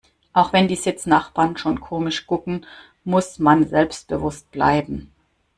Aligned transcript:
Auch 0.33 0.51
wenn 0.51 0.67
die 0.67 0.75
Sitznachbarn 0.77 1.57
schon 1.57 1.79
komisch 1.79 2.25
gucken, 2.25 2.65
muss 3.03 3.37
man 3.37 3.67
selbstbewusst 3.67 4.49
bleiben. 4.49 5.11